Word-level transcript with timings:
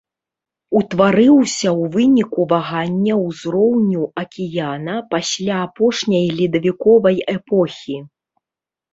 Утварыўся 0.77 1.67
ў 1.71 1.83
выніку 1.95 2.45
вагання 2.53 3.17
ўзроўню 3.25 4.01
акіяна 4.21 4.95
пасля 5.11 5.55
апошняй 5.67 6.25
ледавіковай 6.39 7.17
эпохі. 7.35 7.97